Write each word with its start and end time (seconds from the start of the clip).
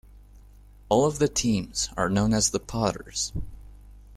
All 0.89 1.05
of 1.05 1.19
the 1.19 1.27
teams 1.27 1.89
are 1.95 2.09
known 2.09 2.33
as 2.33 2.49
the 2.49 2.59
Potters. 2.59 3.31